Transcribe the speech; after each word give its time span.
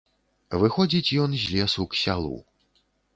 Выходзіць 0.61 1.15
ён 1.25 1.35
з 1.41 1.53
лесу 1.57 1.85
к 1.91 1.99
сялу. 2.03 2.33